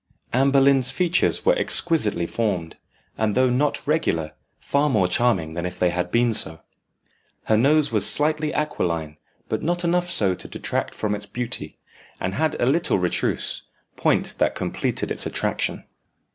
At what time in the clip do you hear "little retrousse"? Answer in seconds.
12.65-13.61